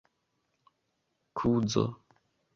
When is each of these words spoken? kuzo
kuzo 1.37 1.85